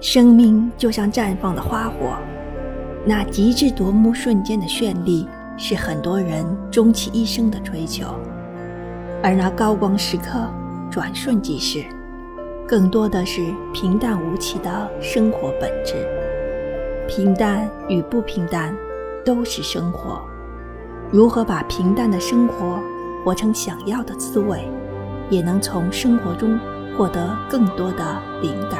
[0.00, 2.16] 生命就像绽放的花火。
[3.04, 5.26] 那极致夺目瞬间的绚丽
[5.56, 8.06] 是很多人终其一生的追求。
[9.22, 10.48] 而那高光时刻
[10.90, 11.84] 转瞬即逝
[12.66, 15.94] 更多的是平淡无奇的生活本质。
[17.06, 18.74] 平淡与不平淡
[19.24, 20.22] 都是生活。
[21.10, 22.78] 如何把平淡的生活
[23.24, 24.68] 活成想要的滋味
[25.28, 26.58] 也能从生活中
[26.96, 28.79] 获得更多的灵感。